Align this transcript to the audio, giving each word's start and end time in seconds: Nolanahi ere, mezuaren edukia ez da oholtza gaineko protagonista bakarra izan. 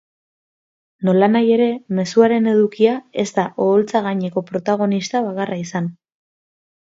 Nolanahi 1.09 1.51
ere, 1.57 1.67
mezuaren 1.99 2.47
edukia 2.53 2.95
ez 3.23 3.27
da 3.37 3.45
oholtza 3.65 4.03
gaineko 4.07 4.45
protagonista 4.53 5.21
bakarra 5.27 5.61
izan. 5.65 5.91